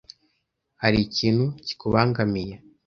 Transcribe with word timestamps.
Hari 0.81 0.97
ikintu 1.07 1.45
kikubangamiye,? 1.65 2.55